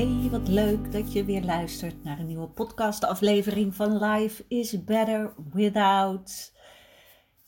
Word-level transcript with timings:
Hey, 0.00 0.30
wat 0.30 0.48
leuk 0.48 0.92
dat 0.92 1.12
je 1.12 1.24
weer 1.24 1.42
luistert 1.42 2.04
naar 2.04 2.18
een 2.18 2.26
nieuwe 2.26 2.48
podcastaflevering 2.48 3.74
van 3.74 4.04
Life 4.04 4.44
is 4.48 4.84
Better 4.84 5.34
Without. 5.52 6.52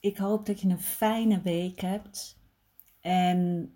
Ik 0.01 0.17
hoop 0.17 0.47
dat 0.47 0.61
je 0.61 0.69
een 0.69 0.81
fijne 0.81 1.41
week 1.41 1.81
hebt. 1.81 2.39
En 3.01 3.73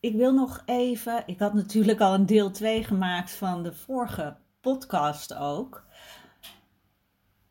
ik 0.00 0.14
wil 0.14 0.34
nog 0.34 0.62
even, 0.66 1.22
ik 1.26 1.38
had 1.38 1.54
natuurlijk 1.54 2.00
al 2.00 2.14
een 2.14 2.26
deel 2.26 2.50
2 2.50 2.84
gemaakt 2.84 3.30
van 3.30 3.62
de 3.62 3.72
vorige 3.72 4.36
podcast 4.60 5.34
ook. 5.34 5.86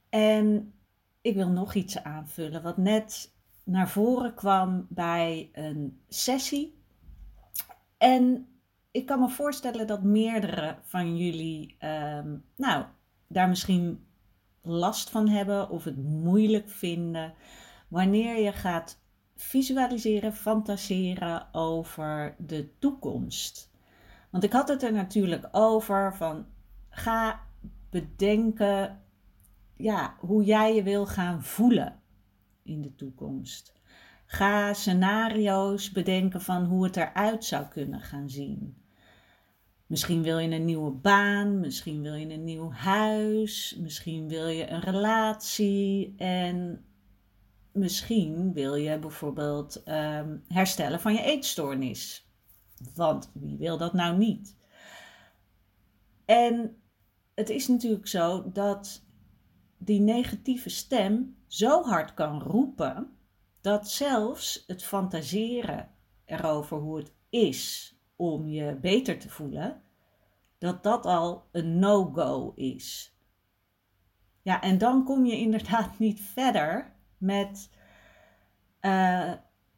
En 0.10 0.74
ik 1.22 1.36
wil 1.36 1.50
nog 1.50 1.74
iets 1.74 2.04
aanvullen 2.04 2.62
wat 2.62 2.78
net 2.78 3.34
naar 3.64 3.90
voren 3.90 4.34
kwam 4.34 4.86
bij 4.90 5.50
een 5.54 6.02
sessie. 6.08 6.84
En 7.98 8.48
ik 8.94 9.06
kan 9.06 9.20
me 9.20 9.30
voorstellen 9.30 9.88
dat 9.88 10.04
meerdere 10.04 10.78
van 10.82 11.18
jullie 11.18 11.76
ehm, 11.80 12.36
nou, 12.56 12.86
daar 13.28 13.50
misschien 13.50 14.06
last 14.62 15.10
van 15.10 15.28
hebben 15.28 15.70
of 15.70 15.84
het 15.84 15.98
moeilijk 15.98 16.70
vinden 16.70 17.34
wanneer 17.88 18.40
je 18.40 18.52
gaat 18.52 19.02
visualiseren, 19.36 20.34
fantaseren 20.34 21.54
over 21.54 22.36
de 22.38 22.70
toekomst. 22.80 23.72
Want 24.30 24.44
ik 24.44 24.52
had 24.52 24.68
het 24.68 24.84
er 24.84 24.94
natuurlijk 24.94 25.48
over 25.52 26.16
van 26.16 26.46
ga 26.90 27.40
bedenken 27.90 29.02
ja, 29.74 30.16
hoe 30.20 30.44
jij 30.44 30.76
je 30.76 30.84
wil 30.84 31.06
gaan 31.06 31.44
voelen 31.44 32.00
in 32.64 32.82
de 32.82 32.96
toekomst. 32.96 33.74
Ga 34.26 34.74
scenario's 34.74 35.92
bedenken 35.92 36.42
van 36.42 36.66
hoe 36.66 36.84
het 36.84 36.98
eruit 36.98 37.46
zou 37.46 37.66
kunnen 37.66 38.02
gaan 38.02 38.30
zien. 38.30 38.83
Misschien 39.88 40.24
wil 40.24 40.38
je 40.40 40.50
een 40.50 40.66
nieuwe 40.66 40.92
baan, 40.92 41.60
misschien 41.60 42.02
wil 42.02 42.14
je 42.14 42.34
een 42.34 42.44
nieuw 42.44 42.72
huis, 42.72 43.76
misschien 43.80 44.28
wil 44.28 44.48
je 44.48 44.70
een 44.70 44.80
relatie 44.80 46.14
en 46.18 46.86
misschien 47.72 48.54
wil 48.54 48.76
je 48.76 49.00
bijvoorbeeld 49.00 49.84
ehm, 49.84 50.38
herstellen 50.48 51.00
van 51.00 51.14
je 51.14 51.22
eetstoornis. 51.22 52.28
Want 52.96 53.32
wie 53.34 53.58
wil 53.58 53.78
dat 53.78 53.94
nou 53.94 54.18
niet? 54.18 54.56
En 56.26 56.76
het 57.34 57.50
is 57.50 57.68
natuurlijk 57.68 58.08
zo 58.08 58.52
dat 58.52 59.06
die 59.78 60.00
negatieve 60.00 60.70
stem 60.70 61.38
zo 61.48 61.84
hard 61.84 62.14
kan 62.14 62.42
roepen 62.42 63.18
dat 63.62 63.90
zelfs 63.90 64.64
het 64.68 64.84
fantaseren 64.84 65.90
erover 66.26 66.78
hoe 66.78 66.98
het 66.98 67.14
is 67.30 67.93
om 68.16 68.48
je 68.48 68.76
beter 68.76 69.20
te 69.20 69.30
voelen, 69.30 69.82
dat 70.58 70.84
dat 70.84 71.06
al 71.06 71.48
een 71.52 71.80
no-go 71.80 72.52
is. 72.56 73.18
Ja, 74.42 74.62
en 74.62 74.78
dan 74.78 75.04
kom 75.04 75.26
je 75.26 75.38
inderdaad 75.38 76.00
niet 76.06 76.22
verder 76.22 76.96
met 77.18 77.70
uh, 78.82 79.34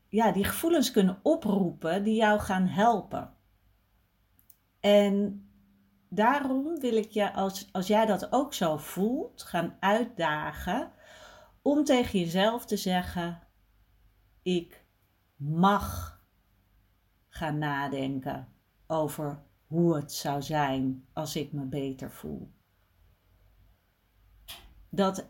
ja, 0.10 0.32
die 0.32 0.44
gevoelens 0.44 0.92
kunnen 0.92 1.20
oproepen 1.24 2.04
die 2.04 2.16
jou 2.16 2.40
gaan 2.40 2.68
helpen. 2.68 3.34
En 4.80 5.48
daarom 6.10 6.80
wil 6.80 6.96
ik 6.96 7.12
je, 7.12 7.34
als, 7.34 7.70
als 7.72 7.88
jij 7.88 8.06
dat 8.06 8.32
ook 8.32 8.54
zo 8.54 8.78
voelt, 8.78 9.44
gaan 9.44 9.78
uitdagen 9.80 10.92
om 11.62 11.84
tegen 11.84 12.20
jezelf 12.20 12.66
te 12.66 12.78
zeggen: 12.78 13.42
Ik 14.42 14.86
mag 15.36 16.15
gaan 17.36 17.58
nadenken 17.58 18.48
over 18.88 19.44
hoe 19.68 19.96
het 19.96 20.12
zou 20.12 20.42
zijn 20.42 21.06
als 21.14 21.36
ik 21.36 21.52
me 21.52 21.66
beter 21.66 22.12
voel. 22.12 22.52
Dat 24.90 25.28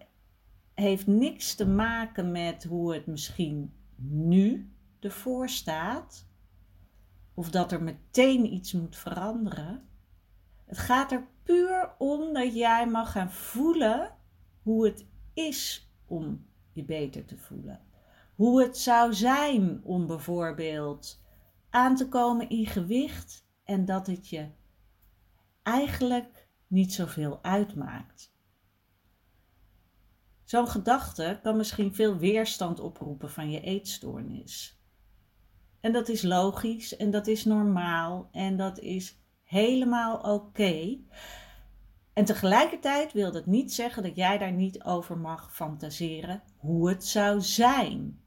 heeft 0.73 1.07
niks 1.07 1.55
te 1.55 1.67
maken 1.67 2.31
met 2.31 2.63
hoe 2.63 2.94
het 2.94 3.05
misschien 3.05 3.73
nu 3.95 4.73
ervoor 4.99 5.49
staat, 5.49 6.27
of 7.33 7.49
dat 7.49 7.71
er 7.71 7.83
meteen 7.83 8.53
iets 8.53 8.73
moet 8.73 8.95
veranderen. 8.95 9.89
Het 10.65 10.77
gaat 10.77 11.11
er 11.11 11.27
puur 11.44 11.95
om 11.97 12.33
dat 12.33 12.55
jij 12.55 12.88
mag 12.88 13.11
gaan 13.11 13.31
voelen 13.31 14.15
hoe 14.61 14.85
het 14.85 15.05
is 15.33 15.91
om 16.05 16.45
je 16.71 16.83
beter 16.83 17.25
te 17.25 17.38
voelen. 17.38 17.81
Hoe 18.35 18.61
het 18.61 18.77
zou 18.77 19.13
zijn 19.13 19.83
om 19.83 20.07
bijvoorbeeld 20.07 21.23
aan 21.75 21.96
te 21.96 22.08
komen 22.08 22.50
in 22.50 22.66
gewicht 22.66 23.47
en 23.63 23.86
dat 23.86 24.08
het 24.08 24.30
je 24.30 24.47
eigenlijk 25.63 26.47
niet 26.68 26.94
zoveel 26.94 27.44
uitmaakt. 27.44 28.34
Zo'n 30.44 30.68
gedachte 30.68 31.40
kan 31.44 31.58
misschien 31.58 31.94
veel 31.94 32.18
weerstand 32.18 32.80
oproepen 32.80 33.31
van 33.31 33.52
je 33.52 33.62
eetstoornis. 33.62 34.80
En 35.80 35.94
dat 35.94 36.09
is 36.09 36.22
logisch 36.22 36.96
en 36.96 37.12
dat 37.12 37.28
is 37.28 37.46
normaal 37.46 38.30
en 38.31 38.57
dat 38.57 38.80
is 38.80 39.19
helemaal 39.44 40.18
oké. 40.18 40.97
En 42.13 42.25
tegelijkertijd 42.25 43.13
wil 43.13 43.31
dat 43.31 43.46
niet 43.46 43.74
zeggen 43.74 44.03
dat 44.03 44.16
jij 44.16 44.38
daar 44.38 44.53
niet 44.53 44.84
over 44.84 45.18
mag 45.18 45.53
fantaseren 45.56 46.44
hoe 46.57 46.90
het 46.90 47.06
zou 47.06 47.42
zijn. 47.42 48.25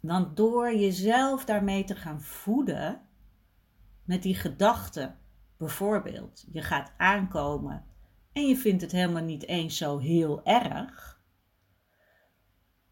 Want 0.00 0.36
door 0.36 0.74
jezelf 0.74 1.44
daarmee 1.44 1.84
te 1.84 1.94
gaan 1.94 2.20
voeden, 2.20 3.00
met 4.04 4.22
die 4.22 4.34
gedachte, 4.34 5.14
bijvoorbeeld, 5.56 6.46
je 6.52 6.62
gaat 6.62 6.92
aankomen 6.96 7.84
en 8.32 8.46
je 8.48 8.56
vindt 8.56 8.82
het 8.82 8.92
helemaal 8.92 9.22
niet 9.22 9.46
eens 9.46 9.76
zo 9.76 9.98
heel 9.98 10.44
erg, 10.44 11.20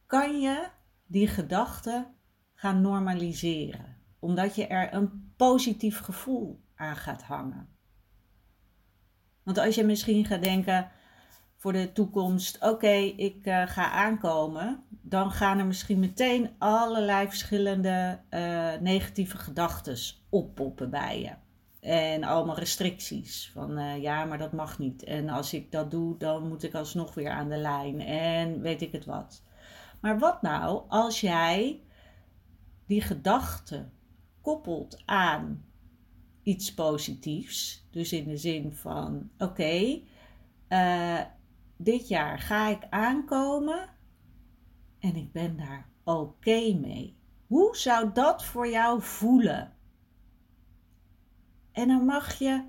kan 0.07 0.41
je 0.41 0.69
die 1.07 1.29
gedachte 1.29 2.13
gaan 2.55 2.81
normaliseren, 2.81 3.97
omdat 4.19 4.55
je 4.55 4.67
er 4.67 4.95
een 4.95 5.33
positief 5.37 6.01
gevoel 6.01 6.65
aan 6.75 6.97
gaat 6.97 7.23
hangen. 7.23 7.69
Want 9.43 9.59
als 9.59 9.75
je 9.75 9.85
misschien 9.85 10.25
gaat 10.25 10.43
denken, 10.43 10.91
voor 11.65 11.73
de 11.73 11.93
toekomst, 11.93 12.59
oké, 12.61 12.95
ik 13.17 13.47
uh, 13.47 13.63
ga 13.67 13.91
aankomen, 13.91 14.85
dan 14.89 15.31
gaan 15.31 15.59
er 15.59 15.67
misschien 15.67 15.99
meteen 15.99 16.51
allerlei 16.59 17.29
verschillende 17.29 18.21
uh, 18.31 18.73
negatieve 18.81 19.37
gedachten 19.37 19.97
oppoppen 20.29 20.91
bij 20.91 21.21
je. 21.21 21.33
En 21.89 22.25
allemaal 22.25 22.59
restricties. 22.59 23.51
Van 23.53 23.79
uh, 23.79 24.03
ja, 24.03 24.25
maar 24.25 24.39
dat 24.39 24.53
mag 24.53 24.79
niet. 24.79 25.05
En 25.05 25.29
als 25.29 25.53
ik 25.55 25.73
dat 25.73 25.91
doe, 25.91 26.19
dan 26.19 26.49
moet 26.49 26.63
ik 26.63 26.75
alsnog 26.75 27.15
weer 27.15 27.31
aan 27.31 27.49
de 27.49 27.57
lijn. 27.57 28.01
En 28.01 28.61
weet 28.61 28.83
ik 28.83 28.93
het 28.93 29.05
wat. 29.05 29.43
Maar 30.01 30.19
wat 30.19 30.43
nou 30.43 30.83
als 30.89 31.21
jij 31.21 31.81
die 32.87 33.01
gedachte 33.01 33.89
koppelt 34.41 35.03
aan 35.05 35.65
iets 36.43 36.75
positiefs? 36.75 37.87
Dus 37.91 38.13
in 38.13 38.29
de 38.29 38.37
zin 38.37 38.73
van: 38.73 39.31
oké, 39.39 40.01
dit 41.77 42.09
jaar 42.09 42.39
ga 42.39 42.69
ik 42.69 42.87
aankomen 42.91 43.89
en 44.99 45.17
ik 45.17 45.33
ben 45.33 45.57
daar 45.57 45.89
oké 46.05 46.75
mee. 46.75 47.17
Hoe 47.47 47.77
zou 47.77 48.13
dat 48.13 48.45
voor 48.45 48.69
jou 48.69 49.03
voelen? 49.03 49.73
En 51.73 51.89
dan 51.89 52.05
mag 52.05 52.35
je, 52.35 52.65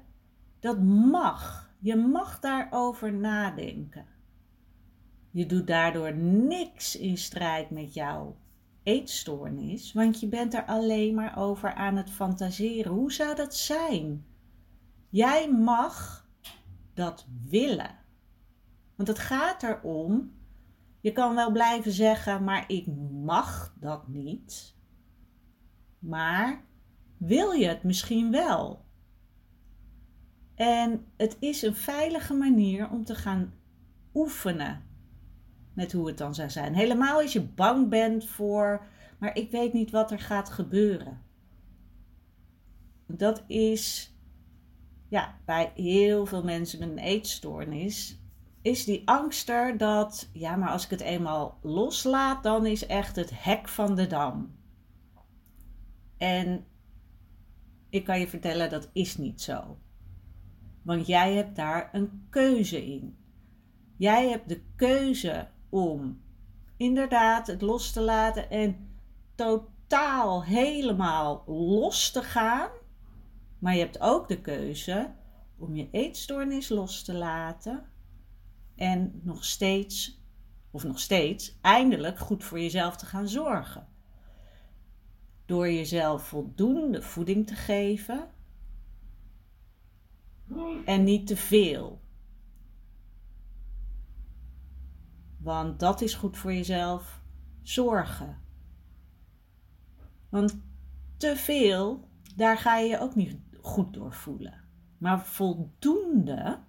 dat 0.59 0.81
mag, 0.83 1.73
je 1.79 1.95
mag 1.95 2.39
daarover 2.39 3.13
nadenken. 3.13 4.05
Je 5.31 5.45
doet 5.45 5.67
daardoor 5.67 6.15
niks 6.17 6.95
in 6.95 7.17
strijd 7.17 7.69
met 7.69 7.93
jouw 7.93 8.37
eetstoornis, 8.83 9.93
want 9.93 10.19
je 10.19 10.27
bent 10.27 10.53
er 10.53 10.65
alleen 10.65 11.15
maar 11.15 11.37
over 11.37 11.73
aan 11.73 11.95
het 11.95 12.11
fantaseren. 12.11 12.91
Hoe 12.91 13.11
zou 13.11 13.35
dat 13.35 13.55
zijn? 13.55 14.25
Jij 15.09 15.51
mag 15.51 16.27
dat 16.93 17.27
willen. 17.49 18.04
Want 18.95 19.07
het 19.07 19.19
gaat 19.19 19.63
erom, 19.63 20.31
je 21.01 21.11
kan 21.11 21.35
wel 21.35 21.51
blijven 21.51 21.91
zeggen, 21.91 22.43
maar 22.43 22.63
ik 22.67 22.87
mag 23.11 23.75
dat 23.79 24.07
niet. 24.07 24.75
Maar 25.99 26.65
wil 27.17 27.51
je 27.51 27.67
het 27.67 27.83
misschien 27.83 28.31
wel? 28.31 28.85
En 30.55 31.05
het 31.17 31.37
is 31.39 31.61
een 31.61 31.75
veilige 31.75 32.33
manier 32.33 32.89
om 32.89 33.05
te 33.05 33.15
gaan 33.15 33.53
oefenen 34.13 34.83
met 35.73 35.91
hoe 35.91 36.07
het 36.07 36.17
dan 36.17 36.35
zou 36.35 36.49
zijn. 36.49 36.73
Helemaal 36.73 37.21
als 37.21 37.33
je 37.33 37.41
bang 37.41 37.89
bent 37.89 38.25
voor, 38.25 38.85
maar 39.19 39.35
ik 39.35 39.51
weet 39.51 39.73
niet 39.73 39.91
wat 39.91 40.11
er 40.11 40.19
gaat 40.19 40.49
gebeuren. 40.49 41.21
Dat 43.07 43.43
is 43.47 44.13
ja, 45.09 45.39
bij 45.45 45.71
heel 45.75 46.25
veel 46.25 46.43
mensen 46.43 46.79
met 46.79 46.89
een 46.89 46.97
eetstoornis 46.97 48.19
is 48.65 48.85
die 48.85 49.01
angst 49.07 49.49
er 49.49 49.77
dat, 49.77 50.29
ja, 50.33 50.55
maar 50.55 50.69
als 50.69 50.83
ik 50.83 50.89
het 50.89 51.01
eenmaal 51.01 51.57
loslaat, 51.61 52.43
dan 52.43 52.65
is 52.65 52.85
echt 52.85 53.15
het 53.15 53.43
hek 53.43 53.67
van 53.67 53.95
de 53.95 54.07
dam. 54.07 54.55
En 56.17 56.65
ik 57.89 58.03
kan 58.03 58.19
je 58.19 58.27
vertellen, 58.27 58.69
dat 58.69 58.89
is 58.93 59.17
niet 59.17 59.41
zo. 59.41 59.77
Want 60.81 61.07
jij 61.07 61.33
hebt 61.33 61.55
daar 61.55 61.89
een 61.91 62.27
keuze 62.29 62.85
in. 62.85 63.17
Jij 63.97 64.29
hebt 64.29 64.49
de 64.49 64.61
keuze 64.75 65.47
om 65.69 66.21
inderdaad 66.77 67.47
het 67.47 67.61
los 67.61 67.91
te 67.91 68.01
laten 68.01 68.49
en 68.49 68.97
totaal 69.35 70.43
helemaal 70.43 71.43
los 71.47 72.11
te 72.11 72.21
gaan. 72.21 72.69
Maar 73.59 73.73
je 73.73 73.79
hebt 73.79 73.99
ook 73.99 74.27
de 74.27 74.41
keuze 74.41 75.13
om 75.57 75.75
je 75.75 75.87
eetstoornis 75.91 76.69
los 76.69 77.03
te 77.03 77.13
laten 77.13 77.93
en 78.75 79.19
nog 79.23 79.45
steeds, 79.45 80.23
of 80.71 80.83
nog 80.83 80.99
steeds, 80.99 81.57
eindelijk 81.61 82.19
goed 82.19 82.43
voor 82.43 82.59
jezelf 82.59 82.95
te 82.95 83.05
gaan 83.05 83.27
zorgen. 83.27 83.87
Door 85.45 85.69
jezelf 85.71 86.27
voldoende 86.27 87.01
voeding 87.01 87.47
te 87.47 87.55
geven 87.55 88.29
en 90.85 91.03
niet 91.03 91.27
te 91.27 91.37
veel. 91.37 92.01
Want 95.37 95.79
dat 95.79 96.01
is 96.01 96.13
goed 96.13 96.37
voor 96.37 96.53
jezelf 96.53 97.21
zorgen. 97.61 98.41
Want 100.29 100.57
te 101.17 101.35
veel, 101.35 102.09
daar 102.35 102.57
ga 102.57 102.77
je 102.77 102.89
je 102.89 102.99
ook 102.99 103.15
niet 103.15 103.37
goed 103.61 103.93
door 103.93 104.13
voelen. 104.13 104.63
Maar 104.97 105.25
voldoende 105.25 106.59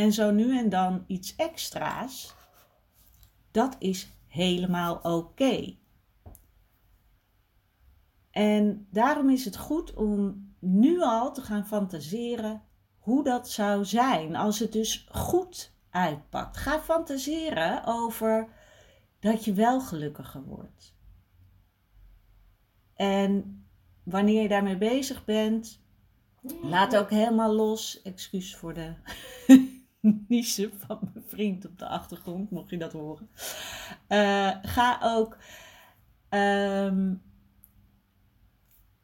en 0.00 0.12
zo 0.12 0.30
nu 0.30 0.58
en 0.58 0.68
dan 0.68 1.04
iets 1.06 1.36
extra's, 1.36 2.34
dat 3.50 3.76
is 3.78 4.08
helemaal 4.26 4.96
oké. 4.96 5.76
En 8.30 8.86
daarom 8.90 9.30
is 9.30 9.44
het 9.44 9.56
goed 9.56 9.94
om 9.94 10.46
nu 10.58 11.00
al 11.02 11.32
te 11.34 11.42
gaan 11.42 11.66
fantaseren 11.66 12.62
hoe 12.98 13.24
dat 13.24 13.50
zou 13.50 13.84
zijn 13.84 14.36
als 14.36 14.58
het 14.58 14.72
dus 14.72 15.06
goed 15.10 15.74
uitpakt. 15.90 16.56
Ga 16.56 16.80
fantaseren 16.80 17.84
over 17.84 18.48
dat 19.18 19.44
je 19.44 19.52
wel 19.52 19.80
gelukkiger 19.80 20.42
wordt. 20.42 20.94
En 22.94 23.64
wanneer 24.02 24.42
je 24.42 24.48
daarmee 24.48 24.78
bezig 24.78 25.24
bent, 25.24 25.80
laat 26.62 26.96
ook 26.96 27.10
helemaal 27.10 27.54
los. 27.54 28.02
Excuus 28.02 28.56
voor 28.56 28.74
de 28.74 28.94
niezen 30.28 30.72
van 30.78 31.10
mijn 31.12 31.24
vriend 31.26 31.66
op 31.66 31.78
de 31.78 31.86
achtergrond, 31.86 32.50
mocht 32.50 32.70
je 32.70 32.78
dat 32.78 32.92
horen. 32.92 33.30
Uh, 34.08 34.56
ga 34.62 34.98
ook 35.02 35.38
um, 36.30 37.22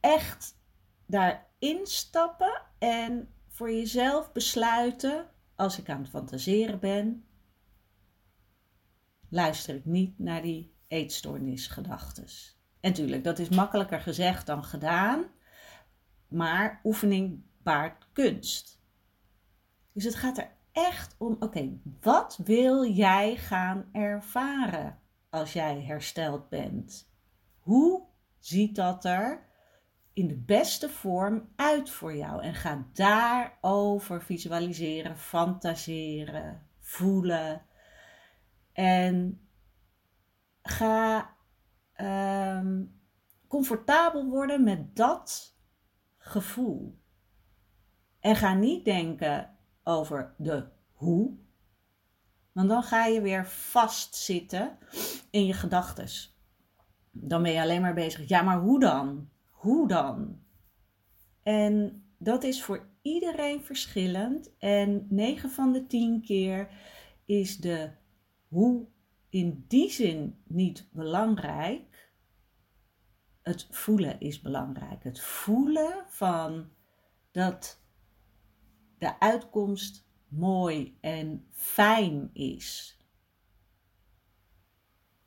echt 0.00 0.58
daarin 1.06 1.80
stappen 1.86 2.62
en 2.78 3.28
voor 3.48 3.70
jezelf 3.70 4.32
besluiten, 4.32 5.26
als 5.54 5.78
ik 5.78 5.88
aan 5.88 6.00
het 6.00 6.10
fantaseren 6.10 6.78
ben, 6.78 7.24
luister 9.28 9.74
ik 9.74 9.84
niet 9.84 10.18
naar 10.18 10.42
die 10.42 10.74
eetstoornisgedachtes. 10.88 12.60
En 12.80 12.92
tuurlijk, 12.92 13.24
dat 13.24 13.38
is 13.38 13.48
makkelijker 13.48 14.00
gezegd 14.00 14.46
dan 14.46 14.64
gedaan, 14.64 15.24
maar 16.28 16.80
oefening 16.84 17.42
baart 17.62 18.06
kunst. 18.12 18.80
Dus 19.92 20.04
het 20.04 20.14
gaat 20.14 20.38
er 20.38 20.55
echt 20.76 21.14
om, 21.18 21.36
oké, 21.40 21.78
wat 22.00 22.38
wil 22.44 22.84
jij 22.84 23.36
gaan 23.36 23.88
ervaren 23.92 24.98
als 25.30 25.52
jij 25.52 25.82
hersteld 25.82 26.48
bent? 26.48 27.10
Hoe 27.58 28.06
ziet 28.38 28.76
dat 28.76 29.04
er 29.04 29.44
in 30.12 30.28
de 30.28 30.36
beste 30.36 30.88
vorm 30.88 31.48
uit 31.56 31.90
voor 31.90 32.14
jou? 32.14 32.42
En 32.42 32.54
ga 32.54 32.86
daarover 32.92 34.22
visualiseren, 34.22 35.16
fantaseren, 35.16 36.66
voelen. 36.78 37.62
En 38.72 39.48
ga 40.62 41.34
ehm, 41.92 42.84
comfortabel 43.48 44.28
worden 44.28 44.64
met 44.64 44.96
dat 44.96 45.56
gevoel. 46.16 46.98
En 48.20 48.36
ga 48.36 48.54
niet 48.54 48.84
denken, 48.84 49.55
over 49.86 50.34
de 50.38 50.64
hoe. 50.92 51.36
Want 52.52 52.68
dan 52.68 52.82
ga 52.82 53.06
je 53.06 53.20
weer 53.20 53.46
vastzitten 53.46 54.78
in 55.30 55.46
je 55.46 55.52
gedachtes. 55.52 56.38
Dan 57.10 57.42
ben 57.42 57.52
je 57.52 57.60
alleen 57.60 57.80
maar 57.80 57.94
bezig. 57.94 58.28
Ja, 58.28 58.42
maar 58.42 58.58
hoe 58.60 58.80
dan? 58.80 59.28
Hoe 59.50 59.88
dan? 59.88 60.40
En 61.42 62.04
dat 62.18 62.44
is 62.44 62.62
voor 62.62 62.88
iedereen 63.02 63.64
verschillend. 63.64 64.56
En 64.58 65.06
9 65.08 65.50
van 65.50 65.72
de 65.72 65.86
10 65.86 66.22
keer 66.22 66.68
is 67.24 67.56
de 67.56 67.90
hoe 68.48 68.86
in 69.28 69.64
die 69.68 69.90
zin 69.90 70.42
niet 70.46 70.88
belangrijk. 70.92 72.12
Het 73.42 73.66
voelen 73.70 74.20
is 74.20 74.40
belangrijk. 74.40 75.04
Het 75.04 75.20
voelen 75.20 76.04
van 76.08 76.68
dat 77.30 77.84
de 78.98 79.20
uitkomst 79.20 80.06
mooi 80.28 80.98
en 81.00 81.46
fijn 81.50 82.30
is. 82.32 82.98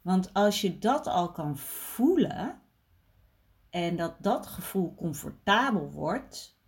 Want 0.02 0.34
als 0.34 0.62
je 0.62 0.78
dat 0.78 1.08
al 1.08 1.32
kan 1.32 1.58
voelen 1.58 2.62
en 3.70 3.96
dat 3.96 4.16
dat 4.24 4.48
gevoel 4.48 4.96
comfortabel 4.96 5.92
wordt, 5.92 6.60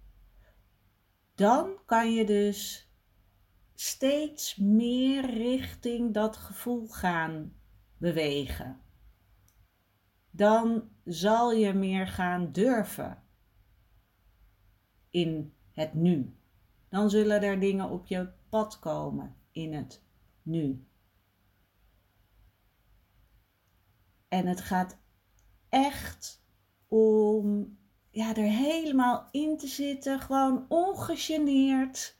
dan 1.35 1.79
kan 1.85 2.13
je 2.13 2.25
dus 2.25 2.89
steeds 3.73 4.55
meer 4.55 5.29
richting 5.29 6.13
dat 6.13 6.37
gevoel 6.37 6.87
gaan 6.87 7.53
bewegen. 7.97 8.81
Dan 10.29 10.89
zal 11.03 11.51
je 11.51 11.73
meer 11.73 12.07
gaan 12.07 12.51
durven 12.51 13.23
in 15.09 15.53
het 15.71 15.93
nu 15.93 16.35
dan 16.91 17.09
zullen 17.09 17.41
er 17.41 17.59
dingen 17.59 17.89
op 17.89 18.05
je 18.05 18.29
pad 18.49 18.79
komen 18.79 19.35
in 19.51 19.73
het 19.73 20.03
nu. 20.41 20.87
En 24.27 24.47
het 24.47 24.61
gaat 24.61 24.97
echt 25.69 26.43
om 26.87 27.77
ja, 28.09 28.35
er 28.35 28.49
helemaal 28.49 29.27
in 29.31 29.57
te 29.57 29.67
zitten, 29.67 30.19
gewoon 30.19 30.65
ongegeneerd 30.69 32.19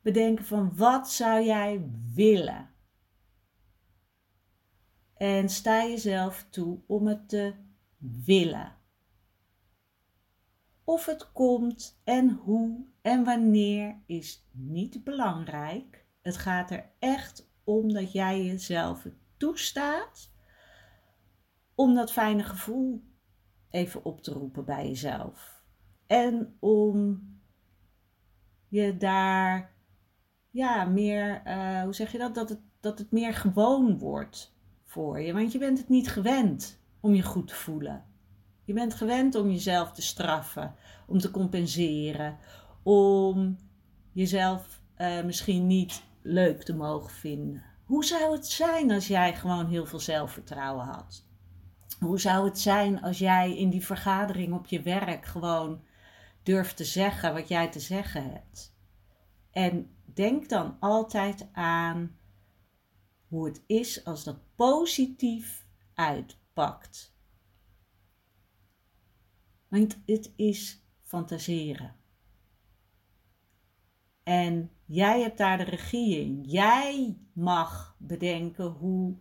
bedenken 0.00 0.44
van 0.44 0.76
wat 0.76 1.10
zou 1.10 1.44
jij 1.44 1.90
willen? 2.14 2.70
En 5.14 5.48
sta 5.48 5.84
jezelf 5.84 6.46
toe 6.50 6.80
om 6.86 7.06
het 7.06 7.28
te 7.28 7.54
willen 8.24 8.80
of 10.84 11.06
het 11.06 11.32
komt 11.32 12.00
en 12.04 12.30
hoe 12.30 12.86
en 13.02 13.24
wanneer 13.24 13.96
is 14.06 14.46
niet 14.50 15.04
belangrijk. 15.04 16.04
Het 16.22 16.36
gaat 16.36 16.70
er 16.70 16.90
echt 16.98 17.50
om 17.64 17.92
dat 17.92 18.12
jij 18.12 18.44
jezelf 18.44 19.06
toestaat 19.36 20.30
om 21.74 21.94
dat 21.94 22.12
fijne 22.12 22.42
gevoel 22.42 23.02
even 23.70 24.04
op 24.04 24.22
te 24.22 24.32
roepen 24.32 24.64
bij 24.64 24.86
jezelf. 24.86 25.62
En 26.06 26.56
om 26.60 27.22
je 28.68 28.96
daar 28.96 29.74
ja, 30.50 30.84
meer, 30.84 31.42
uh, 31.46 31.82
hoe 31.82 31.94
zeg 31.94 32.12
je 32.12 32.18
dat? 32.18 32.34
Dat 32.34 32.48
het, 32.48 32.60
dat 32.80 32.98
het 32.98 33.10
meer 33.10 33.34
gewoon 33.34 33.98
wordt 33.98 34.54
voor 34.84 35.20
je. 35.20 35.32
Want 35.32 35.52
je 35.52 35.58
bent 35.58 35.78
het 35.78 35.88
niet 35.88 36.08
gewend 36.08 36.80
om 37.00 37.14
je 37.14 37.22
goed 37.22 37.48
te 37.48 37.54
voelen. 37.54 38.04
Je 38.64 38.72
bent 38.72 38.94
gewend 38.94 39.34
om 39.34 39.50
jezelf 39.50 39.92
te 39.92 40.02
straffen, 40.02 40.74
om 41.06 41.18
te 41.18 41.30
compenseren, 41.30 42.38
om 42.82 43.56
jezelf 44.12 44.80
uh, 44.98 45.22
misschien 45.24 45.66
niet 45.66 46.02
leuk 46.22 46.62
te 46.62 46.74
mogen 46.74 47.10
vinden. 47.10 47.64
Hoe 47.84 48.04
zou 48.04 48.32
het 48.32 48.46
zijn 48.46 48.90
als 48.90 49.06
jij 49.06 49.34
gewoon 49.36 49.66
heel 49.66 49.86
veel 49.86 50.00
zelfvertrouwen 50.00 50.84
had? 50.84 51.26
Hoe 51.98 52.20
zou 52.20 52.44
het 52.44 52.58
zijn 52.58 53.02
als 53.02 53.18
jij 53.18 53.56
in 53.56 53.70
die 53.70 53.86
vergadering 53.86 54.54
op 54.54 54.66
je 54.66 54.82
werk 54.82 55.26
gewoon 55.26 55.84
durft 56.42 56.76
te 56.76 56.84
zeggen 56.84 57.34
wat 57.34 57.48
jij 57.48 57.70
te 57.70 57.80
zeggen 57.80 58.30
hebt? 58.30 58.76
En 59.50 59.96
denk 60.04 60.48
dan 60.48 60.76
altijd 60.80 61.48
aan 61.52 62.16
hoe 63.28 63.46
het 63.46 63.62
is 63.66 64.04
als 64.04 64.24
dat 64.24 64.38
positief 64.56 65.66
uitpakt. 65.94 67.14
Want 69.68 70.02
het 70.06 70.32
is 70.36 70.84
fantaseren. 71.02 72.01
En 74.22 74.70
jij 74.86 75.20
hebt 75.20 75.38
daar 75.38 75.58
de 75.58 75.64
regie 75.64 76.20
in. 76.20 76.42
Jij 76.42 77.18
mag 77.32 77.96
bedenken 77.98 78.66
hoe 78.66 79.18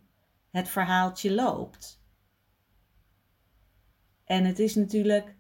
het 0.50 0.70
verhaaltje 0.70 1.34
loopt. 1.34 2.04
En 4.24 4.46
het 4.46 4.60
is 4.60 4.76
natuurlijk 4.76 5.36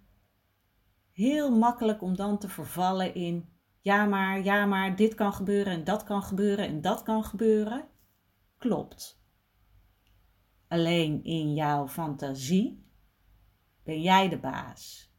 heel 1.11 1.57
makkelijk 1.57 2.01
om 2.01 2.15
dan 2.15 2.39
te 2.39 2.49
vervallen 2.49 3.15
in 3.15 3.49
ja 3.81 4.05
maar, 4.05 4.43
ja 4.43 4.65
maar, 4.65 4.95
dit 4.95 5.15
kan 5.15 5.33
gebeuren 5.33 5.73
en 5.73 5.83
dat 5.83 6.03
kan 6.03 6.23
gebeuren 6.23 6.67
en 6.67 6.81
dat 6.81 7.03
kan 7.03 7.23
gebeuren. 7.23 7.87
Klopt. 8.57 9.23
Alleen 10.67 11.23
in 11.23 11.53
jouw 11.53 11.87
fantasie 11.87 12.85
ben 13.83 14.01
jij 14.01 14.29
de 14.29 14.39
baas. 14.39 15.13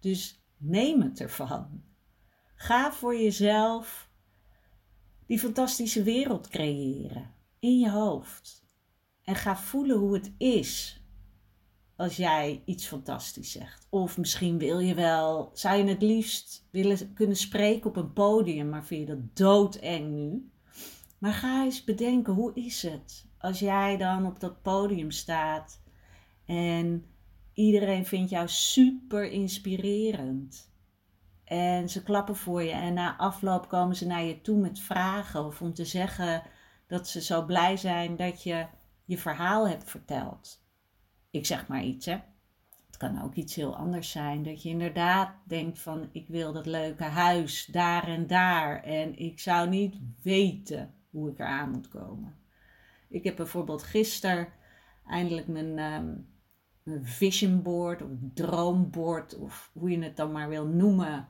Dus 0.00 0.44
neem 0.56 1.02
het 1.02 1.20
ervan. 1.20 1.84
Ga 2.64 2.92
voor 2.92 3.16
jezelf 3.16 4.10
die 5.26 5.38
fantastische 5.38 6.02
wereld 6.02 6.48
creëren 6.48 7.34
in 7.58 7.78
je 7.78 7.90
hoofd. 7.90 8.64
En 9.22 9.34
ga 9.34 9.56
voelen 9.56 9.98
hoe 9.98 10.14
het 10.14 10.32
is 10.38 11.02
als 11.96 12.16
jij 12.16 12.62
iets 12.64 12.86
fantastisch 12.86 13.52
zegt. 13.52 13.86
Of 13.90 14.18
misschien 14.18 14.58
wil 14.58 14.78
je 14.78 14.94
wel, 14.94 15.50
zou 15.52 15.76
je 15.76 15.84
het 15.84 16.02
liefst 16.02 16.68
willen 16.70 17.12
kunnen 17.12 17.36
spreken 17.36 17.90
op 17.90 17.96
een 17.96 18.12
podium, 18.12 18.68
maar 18.68 18.84
vind 18.84 19.08
je 19.08 19.14
dat 19.14 19.36
doodeng 19.36 20.14
nu? 20.14 20.50
Maar 21.18 21.32
ga 21.32 21.64
eens 21.64 21.84
bedenken, 21.84 22.32
hoe 22.32 22.54
is 22.54 22.82
het 22.82 23.26
als 23.38 23.58
jij 23.58 23.96
dan 23.96 24.26
op 24.26 24.40
dat 24.40 24.62
podium 24.62 25.10
staat 25.10 25.80
en 26.44 27.04
iedereen 27.54 28.06
vindt 28.06 28.30
jou 28.30 28.48
super 28.48 29.30
inspirerend. 29.30 30.72
En 31.44 31.88
ze 31.88 32.02
klappen 32.02 32.36
voor 32.36 32.62
je 32.62 32.72
en 32.72 32.94
na 32.94 33.16
afloop 33.16 33.68
komen 33.68 33.96
ze 33.96 34.06
naar 34.06 34.22
je 34.22 34.40
toe 34.40 34.58
met 34.58 34.78
vragen 34.78 35.44
of 35.44 35.62
om 35.62 35.74
te 35.74 35.84
zeggen 35.84 36.42
dat 36.86 37.08
ze 37.08 37.22
zo 37.22 37.44
blij 37.44 37.76
zijn 37.76 38.16
dat 38.16 38.42
je 38.42 38.66
je 39.04 39.18
verhaal 39.18 39.68
hebt 39.68 39.90
verteld 39.90 40.62
ik 41.34 41.46
zeg 41.46 41.66
maar 41.66 41.82
iets, 41.82 42.06
hè. 42.06 42.16
Het 42.86 42.96
kan 42.96 43.22
ook 43.22 43.34
iets 43.34 43.54
heel 43.54 43.76
anders 43.76 44.10
zijn. 44.10 44.42
Dat 44.42 44.62
je 44.62 44.68
inderdaad 44.68 45.34
denkt 45.46 45.78
van 45.78 46.08
ik 46.12 46.28
wil 46.28 46.52
dat 46.52 46.66
leuke 46.66 47.04
huis 47.04 47.66
daar 47.66 48.08
en 48.08 48.26
daar. 48.26 48.82
En 48.82 49.18
ik 49.18 49.40
zou 49.40 49.68
niet 49.68 49.96
weten 50.22 50.94
hoe 51.10 51.30
ik 51.30 51.38
eraan 51.38 51.70
moet 51.70 51.88
komen. 51.88 52.36
Ik 53.08 53.24
heb 53.24 53.36
bijvoorbeeld 53.36 53.82
gisteren 53.82 54.48
eindelijk 55.06 55.46
mijn, 55.46 55.78
um, 55.78 56.28
mijn 56.82 57.06
vision 57.06 57.62
board 57.62 58.02
of 58.02 58.10
droomboard 58.34 59.38
of 59.38 59.70
hoe 59.72 59.90
je 59.90 60.02
het 60.02 60.16
dan 60.16 60.32
maar 60.32 60.48
wil 60.48 60.66
noemen. 60.66 61.28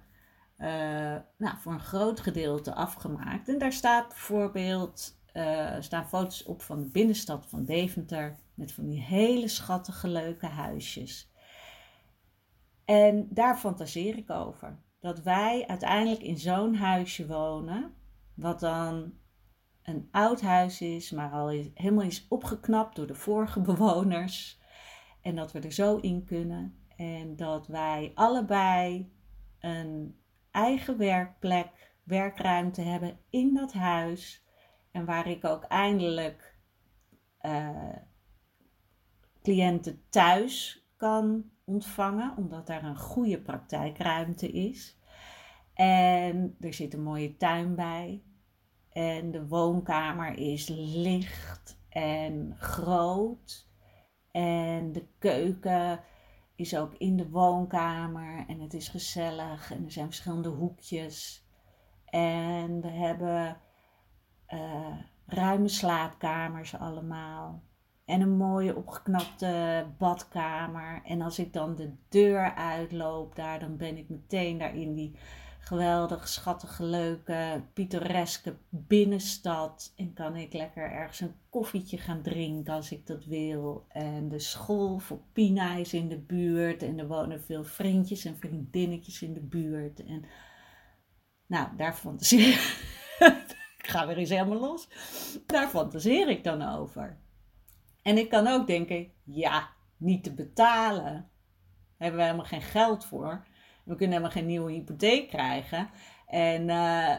Uh, 0.58 1.16
nou, 1.36 1.56
voor 1.58 1.72
een 1.72 1.80
groot 1.80 2.20
gedeelte 2.20 2.74
afgemaakt. 2.74 3.48
En 3.48 3.58
daar 3.58 3.72
staat 3.72 4.08
bijvoorbeeld 4.08 5.18
uh, 5.32 5.76
staan 5.80 6.08
foto's 6.08 6.44
op 6.44 6.62
van 6.62 6.80
de 6.80 6.88
binnenstad 6.88 7.46
van 7.46 7.64
Deventer. 7.64 8.36
Met 8.54 8.72
van 8.72 8.86
die 8.86 9.00
hele 9.00 9.48
schattige, 9.48 10.08
leuke 10.08 10.46
huisjes. 10.46 11.32
En 12.84 13.28
daar 13.30 13.56
fantaseer 13.56 14.16
ik 14.16 14.30
over. 14.30 14.78
Dat 15.00 15.22
wij 15.22 15.66
uiteindelijk 15.66 16.22
in 16.22 16.38
zo'n 16.38 16.74
huisje 16.74 17.26
wonen. 17.26 17.94
Wat 18.34 18.60
dan 18.60 19.12
een 19.82 20.08
oud 20.10 20.40
huis 20.40 20.80
is, 20.80 21.10
maar 21.10 21.30
al 21.30 21.50
is, 21.50 21.70
helemaal 21.74 22.04
is 22.04 22.26
opgeknapt 22.28 22.96
door 22.96 23.06
de 23.06 23.14
vorige 23.14 23.60
bewoners. 23.70 24.60
En 25.20 25.34
dat 25.34 25.52
we 25.52 25.60
er 25.60 25.72
zo 25.72 25.96
in 25.96 26.24
kunnen. 26.24 26.78
En 26.96 27.36
dat 27.36 27.66
wij 27.66 28.12
allebei 28.14 29.12
een 29.60 30.18
eigen 30.54 30.98
werkplek, 30.98 31.92
werkruimte 32.02 32.80
hebben 32.82 33.18
in 33.30 33.54
dat 33.54 33.72
huis. 33.72 34.44
En 34.90 35.04
waar 35.04 35.26
ik 35.26 35.44
ook 35.44 35.64
eindelijk 35.64 36.58
uh, 37.42 37.96
cliënten 39.42 40.02
thuis 40.08 40.86
kan 40.96 41.50
ontvangen, 41.64 42.36
omdat 42.36 42.66
daar 42.66 42.84
een 42.84 42.98
goede 42.98 43.40
praktijkruimte 43.40 44.48
is. 44.50 44.98
En 45.74 46.56
er 46.60 46.74
zit 46.74 46.94
een 46.94 47.02
mooie 47.02 47.36
tuin 47.36 47.74
bij. 47.74 48.22
En 48.90 49.30
de 49.30 49.46
woonkamer 49.46 50.38
is 50.38 50.68
licht 50.68 51.78
en 51.88 52.56
groot. 52.58 53.68
En 54.30 54.92
de 54.92 55.06
keuken 55.18 56.00
is 56.56 56.76
ook 56.76 56.94
in 56.94 57.16
de 57.16 57.28
woonkamer. 57.28 58.44
En 58.46 58.60
het 58.60 58.74
is 58.74 58.88
gezellig. 58.88 59.72
En 59.72 59.84
er 59.84 59.90
zijn 59.90 60.06
verschillende 60.06 60.48
hoekjes. 60.48 61.46
En 62.04 62.80
we 62.80 62.88
hebben 62.88 63.56
uh, 64.48 64.98
ruime 65.26 65.68
slaapkamers 65.68 66.76
allemaal. 66.76 67.62
En 68.04 68.20
een 68.20 68.36
mooie 68.36 68.76
opgeknapte 68.76 69.86
badkamer. 69.98 71.02
En 71.04 71.22
als 71.22 71.38
ik 71.38 71.52
dan 71.52 71.74
de 71.74 71.94
deur 72.08 72.54
uitloop 72.54 73.36
daar, 73.36 73.60
dan 73.60 73.76
ben 73.76 73.96
ik 73.96 74.08
meteen 74.08 74.58
daar 74.58 74.76
in 74.76 74.94
die 74.94 75.18
geweldig, 75.64 76.28
schattige, 76.28 76.82
leuke, 76.82 77.62
pittoreske 77.72 78.56
binnenstad. 78.68 79.92
En 79.96 80.12
kan 80.12 80.36
ik 80.36 80.52
lekker 80.52 80.90
ergens 80.90 81.20
een 81.20 81.34
koffietje 81.50 81.98
gaan 81.98 82.22
drinken 82.22 82.74
als 82.74 82.92
ik 82.92 83.06
dat 83.06 83.24
wil. 83.24 83.86
En 83.88 84.28
de 84.28 84.38
school 84.38 84.98
voor 84.98 85.20
Pina 85.32 85.74
is 85.74 85.94
in 85.94 86.08
de 86.08 86.18
buurt. 86.18 86.82
En 86.82 86.98
er 86.98 87.06
wonen 87.06 87.42
veel 87.42 87.64
vriendjes 87.64 88.24
en 88.24 88.36
vriendinnetjes 88.36 89.22
in 89.22 89.34
de 89.34 89.40
buurt. 89.40 90.04
En 90.04 90.24
nou, 91.46 91.76
daar 91.76 91.94
fantaseer 91.94 92.48
ik. 93.18 93.56
ga 93.78 94.06
weer 94.06 94.18
eens 94.18 94.30
helemaal 94.30 94.60
los. 94.60 94.88
Daar 95.46 95.68
fantaseer 95.68 96.28
ik 96.28 96.44
dan 96.44 96.62
over. 96.62 97.18
En 98.02 98.18
ik 98.18 98.28
kan 98.28 98.46
ook 98.46 98.66
denken, 98.66 99.12
ja, 99.22 99.68
niet 99.96 100.24
te 100.24 100.34
betalen. 100.34 101.04
Daar 101.04 101.30
hebben 101.96 102.20
we 102.20 102.26
helemaal 102.26 102.46
geen 102.46 102.62
geld 102.62 103.04
voor. 103.04 103.46
We 103.84 103.94
kunnen 103.94 104.16
helemaal 104.16 104.30
geen 104.30 104.46
nieuwe 104.46 104.72
hypotheek 104.72 105.28
krijgen. 105.28 105.90
En 106.26 106.62
uh, 106.62 107.16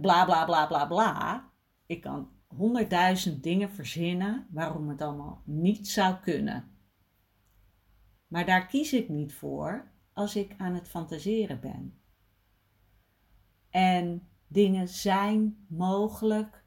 bla 0.00 0.24
bla 0.24 0.44
bla 0.44 0.66
bla 0.66 0.86
bla. 0.86 1.50
Ik 1.86 2.00
kan 2.00 2.30
honderdduizend 2.46 3.42
dingen 3.42 3.70
verzinnen 3.70 4.46
waarom 4.50 4.88
het 4.88 5.00
allemaal 5.00 5.42
niet 5.44 5.88
zou 5.88 6.16
kunnen. 6.16 6.70
Maar 8.26 8.46
daar 8.46 8.66
kies 8.66 8.92
ik 8.92 9.08
niet 9.08 9.34
voor 9.34 9.90
als 10.12 10.36
ik 10.36 10.54
aan 10.58 10.74
het 10.74 10.88
fantaseren 10.88 11.60
ben. 11.60 12.00
En 13.70 14.28
dingen 14.48 14.88
zijn 14.88 15.66
mogelijk 15.68 16.64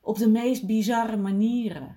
op 0.00 0.18
de 0.18 0.28
meest 0.28 0.66
bizarre 0.66 1.16
manieren. 1.16 1.96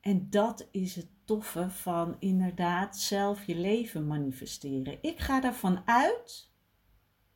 En 0.00 0.30
dat 0.30 0.68
is 0.70 0.94
het 0.94 1.13
toffe 1.24 1.70
van 1.70 2.16
inderdaad 2.18 2.98
zelf 2.98 3.44
je 3.44 3.56
leven 3.56 4.06
manifesteren. 4.06 4.98
Ik 5.02 5.18
ga 5.18 5.42
ervan 5.42 5.82
uit 5.84 6.52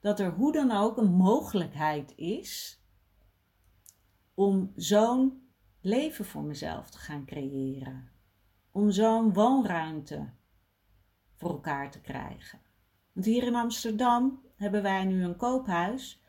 dat 0.01 0.21
er 0.21 0.31
hoe 0.31 0.53
dan 0.53 0.71
ook 0.71 0.97
een 0.97 1.13
mogelijkheid 1.13 2.13
is 2.17 2.83
om 4.35 4.73
zo'n 4.77 5.49
leven 5.81 6.25
voor 6.25 6.43
mezelf 6.43 6.91
te 6.91 6.99
gaan 6.99 7.25
creëren. 7.25 8.11
Om 8.71 8.91
zo'n 8.91 9.33
woonruimte 9.33 10.31
voor 11.37 11.51
elkaar 11.51 11.91
te 11.91 12.01
krijgen. 12.01 12.61
Want 13.13 13.27
hier 13.27 13.43
in 13.43 13.55
Amsterdam 13.55 14.43
hebben 14.57 14.83
wij 14.83 15.05
nu 15.05 15.23
een 15.25 15.37
koophuis 15.37 16.23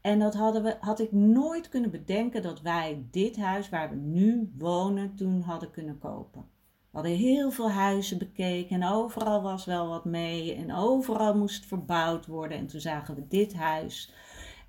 en 0.00 0.18
dat 0.18 0.34
hadden 0.34 0.62
we, 0.62 0.76
had 0.80 1.00
ik 1.00 1.12
nooit 1.12 1.68
kunnen 1.68 1.90
bedenken 1.90 2.42
dat 2.42 2.60
wij 2.60 3.06
dit 3.10 3.36
huis 3.36 3.68
waar 3.68 3.90
we 3.90 3.96
nu 3.96 4.52
wonen 4.58 5.14
toen 5.14 5.40
hadden 5.40 5.70
kunnen 5.70 5.98
kopen. 5.98 6.48
We 6.94 7.00
hadden 7.00 7.18
heel 7.18 7.50
veel 7.50 7.70
huizen 7.70 8.18
bekeken 8.18 8.82
en 8.82 8.88
overal 8.88 9.42
was 9.42 9.64
wel 9.64 9.88
wat 9.88 10.04
mee 10.04 10.54
en 10.54 10.74
overal 10.74 11.36
moest 11.36 11.66
verbouwd 11.66 12.26
worden. 12.26 12.58
En 12.58 12.66
toen 12.66 12.80
zagen 12.80 13.14
we 13.14 13.26
dit 13.28 13.54
huis 13.54 14.12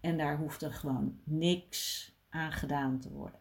en 0.02 0.18
daar 0.18 0.38
hoefde 0.38 0.72
gewoon 0.72 1.20
niks 1.24 2.12
aan 2.30 2.52
gedaan 2.52 3.00
te 3.00 3.12
worden. 3.12 3.40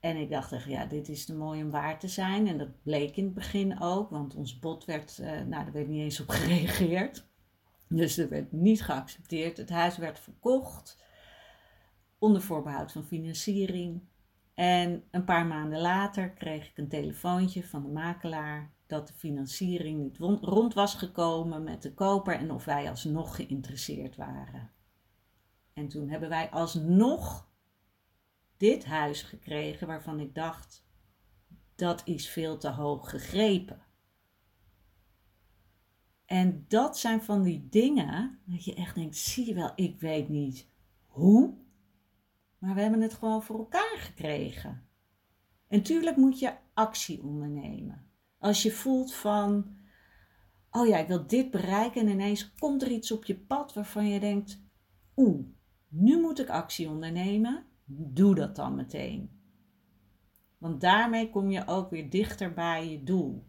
En 0.00 0.16
ik 0.16 0.30
dacht 0.30 0.52
echt, 0.52 0.64
ja, 0.64 0.86
dit 0.86 1.08
is 1.08 1.24
te 1.24 1.34
mooi 1.34 1.62
om 1.62 1.70
waar 1.70 1.98
te 1.98 2.08
zijn. 2.08 2.46
En 2.46 2.58
dat 2.58 2.82
bleek 2.82 3.16
in 3.16 3.24
het 3.24 3.34
begin 3.34 3.80
ook, 3.80 4.10
want 4.10 4.34
ons 4.34 4.58
bod 4.58 4.84
werd, 4.84 5.18
uh, 5.20 5.26
nou, 5.26 5.48
daar 5.48 5.72
werd 5.72 5.88
niet 5.88 6.02
eens 6.02 6.20
op 6.20 6.28
gereageerd. 6.38 7.26
Dus 7.88 8.16
er 8.16 8.28
werd 8.28 8.52
niet 8.52 8.82
geaccepteerd. 8.82 9.56
Het 9.56 9.70
huis 9.70 9.96
werd 9.96 10.20
verkocht 10.20 11.04
onder 12.18 12.42
voorbehoud 12.42 12.92
van 12.92 13.04
financiering. 13.04 14.08
En 14.60 15.04
een 15.10 15.24
paar 15.24 15.46
maanden 15.46 15.80
later 15.80 16.30
kreeg 16.30 16.68
ik 16.68 16.78
een 16.78 16.88
telefoontje 16.88 17.64
van 17.64 17.82
de 17.82 17.88
makelaar 17.88 18.72
dat 18.86 19.06
de 19.08 19.12
financiering 19.14 20.00
niet 20.00 20.16
rond 20.40 20.74
was 20.74 20.94
gekomen 20.94 21.62
met 21.64 21.82
de 21.82 21.94
koper 21.94 22.34
en 22.34 22.50
of 22.50 22.64
wij 22.64 22.88
alsnog 22.88 23.36
geïnteresseerd 23.36 24.16
waren. 24.16 24.70
En 25.72 25.88
toen 25.88 26.08
hebben 26.08 26.28
wij 26.28 26.50
alsnog 26.50 27.50
dit 28.56 28.84
huis 28.84 29.22
gekregen 29.22 29.86
waarvan 29.86 30.20
ik 30.20 30.34
dacht, 30.34 30.86
dat 31.74 32.02
is 32.04 32.28
veel 32.28 32.58
te 32.58 32.70
hoog 32.70 33.10
gegrepen. 33.10 33.82
En 36.24 36.64
dat 36.68 36.98
zijn 36.98 37.22
van 37.22 37.42
die 37.42 37.68
dingen 37.68 38.40
dat 38.46 38.64
je 38.64 38.74
echt 38.74 38.94
denkt, 38.94 39.16
zie 39.16 39.46
je 39.46 39.54
wel, 39.54 39.72
ik 39.74 40.00
weet 40.00 40.28
niet 40.28 40.68
hoe, 41.06 41.54
maar 42.60 42.74
we 42.74 42.80
hebben 42.80 43.00
het 43.00 43.14
gewoon 43.14 43.42
voor 43.42 43.58
elkaar 43.58 43.96
gekregen. 43.96 44.88
En 45.68 45.82
tuurlijk 45.82 46.16
moet 46.16 46.38
je 46.38 46.52
actie 46.74 47.22
ondernemen. 47.22 48.06
Als 48.38 48.62
je 48.62 48.72
voelt 48.72 49.14
van, 49.14 49.76
oh 50.70 50.86
ja, 50.86 50.98
ik 50.98 51.08
wil 51.08 51.26
dit 51.26 51.50
bereiken 51.50 52.00
en 52.00 52.08
ineens 52.08 52.52
komt 52.52 52.82
er 52.82 52.90
iets 52.90 53.12
op 53.12 53.24
je 53.24 53.38
pad 53.38 53.74
waarvan 53.74 54.08
je 54.08 54.20
denkt, 54.20 54.62
oeh, 55.16 55.46
nu 55.88 56.20
moet 56.20 56.40
ik 56.40 56.48
actie 56.48 56.88
ondernemen, 56.88 57.66
doe 57.84 58.34
dat 58.34 58.56
dan 58.56 58.74
meteen. 58.74 59.38
Want 60.58 60.80
daarmee 60.80 61.30
kom 61.30 61.50
je 61.50 61.66
ook 61.66 61.90
weer 61.90 62.10
dichter 62.10 62.52
bij 62.52 62.90
je 62.90 63.02
doel. 63.02 63.48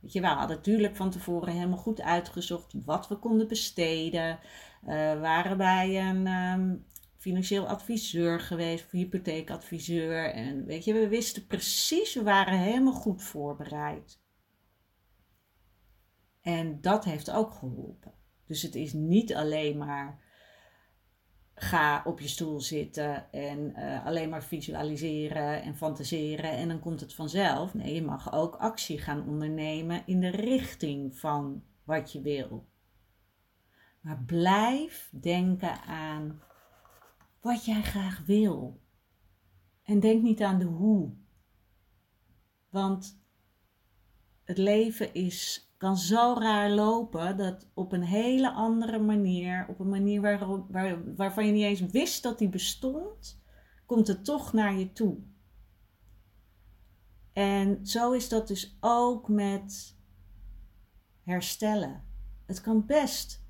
Weet 0.00 0.12
je, 0.12 0.20
we 0.20 0.26
hadden 0.26 0.56
natuurlijk 0.56 0.96
van 0.96 1.10
tevoren 1.10 1.52
helemaal 1.52 1.78
goed 1.78 2.00
uitgezocht 2.00 2.74
wat 2.84 3.08
we 3.08 3.16
konden 3.16 3.48
besteden. 3.48 4.38
Uh, 4.82 5.20
waren 5.20 5.56
bij 5.56 6.08
een 6.08 6.26
ehm, 6.26 6.76
financieel 7.28 7.68
adviseur 7.68 8.40
geweest, 8.40 8.84
of 8.84 8.90
hypotheekadviseur. 8.90 10.32
En 10.32 10.64
weet 10.64 10.84
je, 10.84 10.92
we 10.92 11.08
wisten 11.08 11.46
precies, 11.46 12.14
we 12.14 12.22
waren 12.22 12.58
helemaal 12.58 12.92
goed 12.92 13.22
voorbereid. 13.22 14.20
En 16.40 16.80
dat 16.80 17.04
heeft 17.04 17.30
ook 17.30 17.52
geholpen. 17.52 18.12
Dus 18.46 18.62
het 18.62 18.74
is 18.74 18.92
niet 18.92 19.34
alleen 19.34 19.78
maar 19.78 20.26
ga 21.54 22.02
op 22.04 22.20
je 22.20 22.28
stoel 22.28 22.60
zitten 22.60 23.32
en 23.32 23.72
uh, 23.76 24.06
alleen 24.06 24.28
maar 24.28 24.44
visualiseren 24.44 25.62
en 25.62 25.76
fantaseren 25.76 26.50
en 26.50 26.68
dan 26.68 26.80
komt 26.80 27.00
het 27.00 27.14
vanzelf. 27.14 27.74
Nee, 27.74 27.94
je 27.94 28.02
mag 28.02 28.32
ook 28.32 28.56
actie 28.56 28.98
gaan 28.98 29.28
ondernemen 29.28 30.02
in 30.06 30.20
de 30.20 30.30
richting 30.30 31.18
van 31.18 31.62
wat 31.84 32.12
je 32.12 32.20
wil. 32.20 32.68
Maar 34.00 34.22
blijf 34.26 35.10
denken 35.20 35.80
aan 35.80 36.42
wat 37.40 37.64
jij 37.64 37.82
graag 37.82 38.22
wil. 38.26 38.80
En 39.82 40.00
denk 40.00 40.22
niet 40.22 40.42
aan 40.42 40.58
de 40.58 40.64
hoe. 40.64 41.14
Want 42.68 43.20
het 44.44 44.58
leven 44.58 45.14
is, 45.14 45.72
kan 45.76 45.96
zo 45.96 46.34
raar 46.38 46.70
lopen 46.70 47.36
dat 47.36 47.68
op 47.74 47.92
een 47.92 48.02
hele 48.02 48.50
andere 48.50 48.98
manier, 48.98 49.66
op 49.68 49.80
een 49.80 49.88
manier 49.88 50.20
waar, 50.20 50.70
waar, 50.70 51.14
waarvan 51.14 51.46
je 51.46 51.52
niet 51.52 51.62
eens 51.62 51.80
wist 51.80 52.22
dat 52.22 52.38
die 52.38 52.48
bestond, 52.48 53.40
komt 53.86 54.06
het 54.06 54.24
toch 54.24 54.52
naar 54.52 54.78
je 54.78 54.92
toe. 54.92 55.18
En 57.32 57.86
zo 57.86 58.12
is 58.12 58.28
dat 58.28 58.48
dus 58.48 58.76
ook 58.80 59.28
met 59.28 59.96
herstellen. 61.22 62.04
Het 62.46 62.60
kan 62.60 62.86
best 62.86 63.46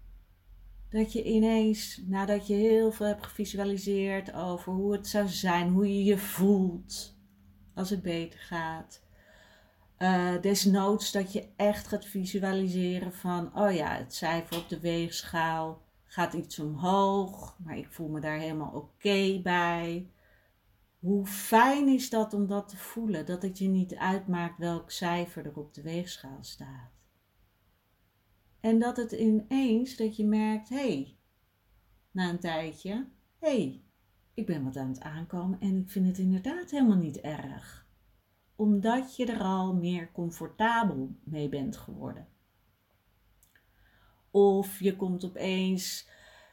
dat 0.91 1.13
je 1.13 1.25
ineens, 1.25 2.03
nadat 2.07 2.47
je 2.47 2.55
heel 2.55 2.93
veel 2.93 3.07
hebt 3.07 3.27
gevisualiseerd 3.27 4.33
over 4.33 4.73
hoe 4.73 4.93
het 4.93 5.07
zou 5.07 5.29
zijn, 5.29 5.69
hoe 5.69 5.89
je 5.95 6.05
je 6.05 6.19
voelt 6.19 7.17
als 7.75 7.91
het 7.91 8.03
beter 8.03 8.39
gaat. 8.41 9.07
Uh, 9.99 10.41
desnoods 10.41 11.13
dat 11.13 11.33
je 11.33 11.49
echt 11.57 11.87
gaat 11.87 12.05
visualiseren 12.05 13.13
van, 13.13 13.57
oh 13.57 13.75
ja, 13.75 13.97
het 13.97 14.15
cijfer 14.15 14.57
op 14.57 14.69
de 14.69 14.81
weegschaal 14.81 15.83
gaat 16.05 16.33
iets 16.33 16.59
omhoog, 16.59 17.57
maar 17.65 17.77
ik 17.77 17.89
voel 17.91 18.09
me 18.09 18.21
daar 18.21 18.39
helemaal 18.39 18.73
oké 18.73 19.41
bij. 19.43 20.11
Hoe 20.99 21.27
fijn 21.27 21.89
is 21.89 22.11
dat 22.11 22.35
om 22.35 22.47
dat 22.47 22.69
te 22.69 22.77
voelen, 22.77 23.27
dat 23.27 23.43
het 23.43 23.59
je 23.59 23.69
niet 23.69 23.95
uitmaakt 23.95 24.59
welk 24.59 24.91
cijfer 24.91 25.47
er 25.47 25.57
op 25.57 25.75
de 25.75 25.83
weegschaal 25.83 26.39
staat. 26.41 26.98
En 28.61 28.79
dat 28.79 28.97
het 28.97 29.13
ineens, 29.13 29.97
dat 29.97 30.17
je 30.17 30.25
merkt, 30.25 30.69
hé, 30.69 30.77
hey, 30.77 31.17
na 32.11 32.29
een 32.29 32.39
tijdje, 32.39 33.09
hé, 33.39 33.49
hey, 33.49 33.83
ik 34.35 34.47
ben 34.47 34.65
wat 34.65 34.77
aan 34.77 34.89
het 34.89 35.01
aankomen 35.01 35.61
en 35.61 35.79
ik 35.79 35.91
vind 35.91 36.07
het 36.07 36.19
inderdaad 36.19 36.71
helemaal 36.71 36.97
niet 36.97 37.21
erg. 37.21 37.87
Omdat 38.57 39.17
je 39.17 39.27
er 39.27 39.41
al 39.41 39.75
meer 39.75 40.13
comfortabel 40.13 41.17
mee 41.25 41.49
bent 41.49 41.77
geworden. 41.77 42.29
Of 44.31 44.81
je 44.81 44.97
komt 44.97 45.25
opeens, 45.25 46.09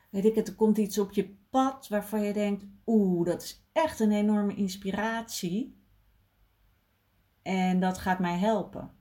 weet 0.10 0.26
ik 0.26 0.36
het, 0.36 0.48
er 0.48 0.56
komt 0.56 0.78
iets 0.78 0.98
op 0.98 1.12
je 1.12 1.36
pad 1.50 1.88
waarvan 1.88 2.22
je 2.22 2.34
denkt, 2.34 2.66
oeh, 2.86 3.26
dat 3.26 3.44
is 3.44 3.68
echt 3.72 4.00
een 4.00 4.12
enorme 4.12 4.56
inspiratie. 4.56 5.84
En 7.42 7.80
dat 7.80 7.98
gaat 7.98 8.20
mij 8.20 8.38
helpen. 8.38 8.92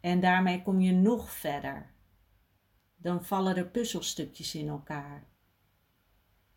En 0.00 0.20
daarmee 0.20 0.62
kom 0.62 0.80
je 0.80 0.92
nog 0.92 1.30
verder. 1.30 1.94
Dan 2.96 3.24
vallen 3.24 3.56
er 3.56 3.66
puzzelstukjes 3.66 4.54
in 4.54 4.68
elkaar. 4.68 5.26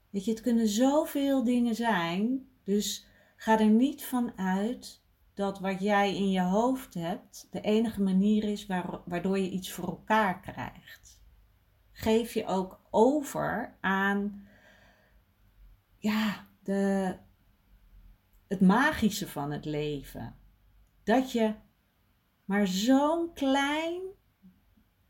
Weet 0.10 0.26
je, 0.26 0.32
het 0.32 0.42
kunnen 0.42 0.68
zoveel 0.68 1.44
dingen 1.44 1.76
zijn. 1.76 2.50
Dus 2.64 3.08
ga 3.36 3.60
er 3.60 3.70
niet 3.70 4.06
van 4.06 4.38
uit 4.38 5.02
dat 5.34 5.60
wat 5.60 5.80
jij 5.80 6.16
in 6.16 6.30
je 6.30 6.42
hoofd 6.42 6.94
hebt 6.94 7.48
de 7.52 7.62
enige 7.62 8.02
manier 8.02 8.44
is 8.44 8.66
waardoor 9.06 9.40
je 9.40 9.50
iets 9.50 9.72
voor 9.72 9.88
elkaar 9.88 10.40
krijgt. 10.40 11.22
Geef 11.92 12.34
je 12.34 12.46
ook 12.46 12.80
over 12.90 13.76
aan 13.80 14.48
ja, 15.98 16.48
de, 16.64 17.16
het 18.48 18.62
magische 18.62 19.28
van 19.28 19.52
het 19.52 19.66
leven. 19.66 20.36
Dat 21.04 21.32
je 21.32 21.54
maar 22.50 22.68
zo'n 22.68 23.34
klein 23.34 24.02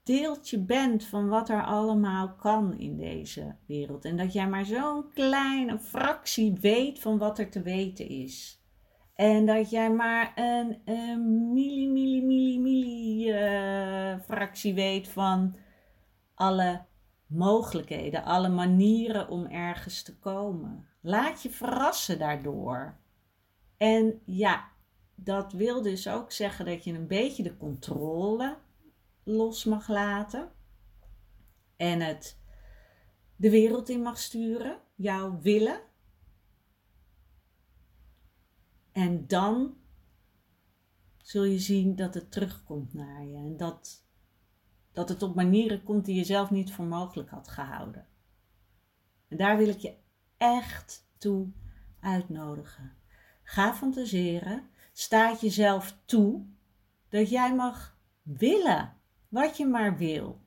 deeltje 0.03 0.59
bent 0.59 1.05
van 1.05 1.27
wat 1.27 1.49
er 1.49 1.65
allemaal 1.65 2.35
kan 2.35 2.77
in 2.77 2.97
deze 2.97 3.55
wereld. 3.65 4.05
En 4.05 4.17
dat 4.17 4.33
jij 4.33 4.49
maar 4.49 4.65
zo'n 4.65 5.09
kleine 5.13 5.79
fractie 5.79 6.57
weet 6.61 6.99
van 6.99 7.17
wat 7.17 7.39
er 7.39 7.49
te 7.49 7.61
weten 7.61 8.07
is. 8.07 8.63
En 9.15 9.45
dat 9.45 9.69
jij 9.69 9.91
maar 9.91 10.31
een, 10.35 10.81
een 10.85 11.51
milli, 11.53 11.87
milli, 11.87 12.59
milli, 12.59 13.29
uh, 13.29 14.19
fractie 14.19 14.73
weet 14.73 15.07
van 15.07 15.55
alle 16.35 16.85
mogelijkheden, 17.27 18.23
alle 18.23 18.49
manieren 18.49 19.29
om 19.29 19.45
ergens 19.45 20.03
te 20.03 20.17
komen. 20.17 20.87
Laat 21.01 21.41
je 21.43 21.49
verrassen 21.49 22.19
daardoor. 22.19 22.97
En 23.77 24.21
ja, 24.25 24.77
dat 25.23 25.51
wil 25.51 25.81
dus 25.81 26.07
ook 26.07 26.31
zeggen 26.31 26.65
dat 26.65 26.83
je 26.83 26.93
een 26.93 27.07
beetje 27.07 27.43
de 27.43 27.57
controle 27.57 28.57
los 29.23 29.63
mag 29.63 29.87
laten. 29.87 30.51
En 31.75 32.01
het 32.01 32.39
de 33.35 33.49
wereld 33.49 33.89
in 33.89 34.01
mag 34.01 34.19
sturen, 34.19 34.79
jouw 34.95 35.39
willen. 35.41 35.81
En 38.91 39.27
dan 39.27 39.77
zul 41.17 41.43
je 41.43 41.59
zien 41.59 41.95
dat 41.95 42.13
het 42.13 42.31
terugkomt 42.31 42.93
naar 42.93 43.25
je. 43.25 43.35
En 43.35 43.57
dat, 43.57 44.05
dat 44.93 45.09
het 45.09 45.23
op 45.23 45.35
manieren 45.35 45.83
komt 45.83 46.05
die 46.05 46.15
je 46.15 46.23
zelf 46.23 46.49
niet 46.49 46.71
voor 46.71 46.85
mogelijk 46.85 47.29
had 47.29 47.47
gehouden. 47.47 48.07
En 49.27 49.37
daar 49.37 49.57
wil 49.57 49.67
ik 49.67 49.77
je 49.79 49.95
echt 50.37 51.07
toe 51.17 51.51
uitnodigen. 51.99 52.97
Ga 53.43 53.73
fantaseren 53.73 54.69
staat 54.99 55.41
jezelf 55.41 55.97
toe 56.05 56.45
dat 57.09 57.29
jij 57.29 57.55
mag 57.55 57.97
willen 58.21 58.93
wat 59.27 59.57
je 59.57 59.65
maar 59.65 59.97
wil. 59.97 60.41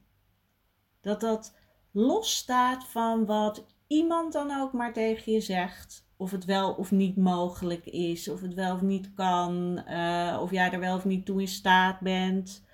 Dat 1.00 1.20
dat 1.20 1.56
losstaat 1.90 2.84
van 2.84 3.26
wat 3.26 3.66
iemand 3.86 4.32
dan 4.32 4.60
ook 4.60 4.72
maar 4.72 4.92
tegen 4.92 5.32
je 5.32 5.40
zegt. 5.40 6.06
Of 6.16 6.30
het 6.30 6.44
wel 6.44 6.72
of 6.72 6.90
niet 6.90 7.16
mogelijk 7.16 7.86
is, 7.86 8.28
of 8.28 8.40
het 8.40 8.54
wel 8.54 8.74
of 8.74 8.80
niet 8.82 9.14
kan, 9.14 9.82
uh, 9.88 10.38
of 10.42 10.50
jij 10.50 10.70
er 10.70 10.80
wel 10.80 10.96
of 10.96 11.04
niet 11.04 11.26
toe 11.26 11.40
in 11.40 11.48
staat 11.48 12.00
bent. 12.00 12.64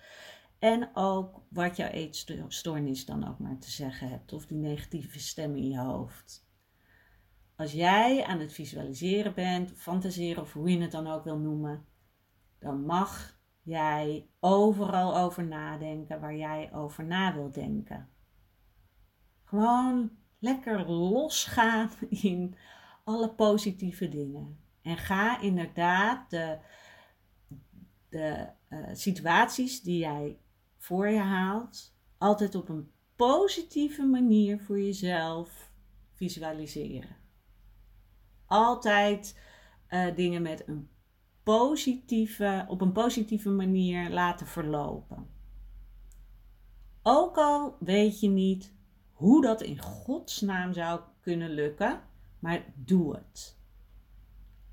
En 0.58 0.90
ook 0.94 1.40
wat 1.48 1.76
jouw 1.76 1.90
eetstoornis 1.90 3.04
dan 3.04 3.28
ook 3.28 3.38
maar 3.38 3.58
te 3.58 3.70
zeggen 3.70 4.08
hebt, 4.08 4.32
of 4.32 4.46
die 4.46 4.58
negatieve 4.58 5.18
stem 5.18 5.56
in 5.56 5.68
je 5.68 5.78
hoofd. 5.78 6.47
Als 7.58 7.72
jij 7.72 8.24
aan 8.24 8.40
het 8.40 8.52
visualiseren 8.52 9.34
bent, 9.34 9.72
fantaseren 9.72 10.42
of 10.42 10.52
hoe 10.52 10.70
je 10.70 10.80
het 10.80 10.90
dan 10.90 11.06
ook 11.06 11.24
wil 11.24 11.38
noemen, 11.38 11.86
dan 12.58 12.84
mag 12.84 13.40
jij 13.62 14.28
overal 14.40 15.16
over 15.16 15.46
nadenken 15.46 16.20
waar 16.20 16.36
jij 16.36 16.72
over 16.72 17.04
na 17.04 17.34
wil 17.34 17.50
denken. 17.50 18.08
Gewoon 19.44 20.10
lekker 20.38 20.90
losgaan 20.90 21.90
in 22.22 22.54
alle 23.04 23.34
positieve 23.34 24.08
dingen. 24.08 24.60
En 24.82 24.96
ga 24.96 25.40
inderdaad 25.40 26.30
de, 26.30 26.58
de 28.08 28.48
uh, 28.68 28.88
situaties 28.92 29.82
die 29.82 29.98
jij 29.98 30.38
voor 30.76 31.08
je 31.08 31.20
haalt, 31.20 31.94
altijd 32.18 32.54
op 32.54 32.68
een 32.68 32.90
positieve 33.16 34.06
manier 34.06 34.60
voor 34.60 34.80
jezelf 34.80 35.70
visualiseren. 36.12 37.26
Altijd 38.48 39.40
uh, 39.90 40.14
dingen 40.14 40.42
met 40.42 40.68
een 40.68 40.88
positieve, 41.42 42.64
op 42.68 42.80
een 42.80 42.92
positieve 42.92 43.50
manier 43.50 44.10
laten 44.10 44.46
verlopen. 44.46 45.28
Ook 47.02 47.36
al 47.36 47.76
weet 47.80 48.20
je 48.20 48.28
niet 48.28 48.74
hoe 49.12 49.42
dat 49.42 49.62
in 49.62 49.82
godsnaam 49.82 50.72
zou 50.72 51.00
kunnen 51.20 51.50
lukken, 51.50 52.00
maar 52.38 52.64
doe 52.74 53.14
het. 53.14 53.58